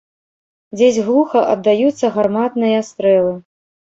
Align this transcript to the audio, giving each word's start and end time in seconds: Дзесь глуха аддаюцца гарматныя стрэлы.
Дзесь 0.77 0.95
глуха 1.09 1.41
аддаюцца 1.53 2.09
гарматныя 2.15 2.79
стрэлы. 2.89 3.35